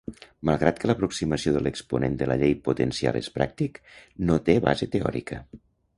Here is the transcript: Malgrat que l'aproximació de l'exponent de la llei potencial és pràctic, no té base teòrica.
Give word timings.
Malgrat 0.49 0.79
que 0.83 0.87
l'aproximació 0.91 1.53
de 1.57 1.61
l'exponent 1.67 2.17
de 2.21 2.29
la 2.31 2.37
llei 2.45 2.55
potencial 2.69 3.19
és 3.21 3.29
pràctic, 3.37 3.81
no 4.31 4.39
té 4.49 4.57
base 4.69 4.89
teòrica. 4.97 5.43